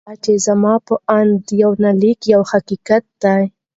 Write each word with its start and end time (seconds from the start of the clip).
بل 0.03 0.09
دا 0.11 0.15
چې 0.23 0.33
زما 0.45 0.73
په 0.87 0.95
اند 1.17 1.43
یونلیک 1.61 2.19
یو 2.33 2.41
حقیقت 2.51 3.03
دی. 3.23 3.41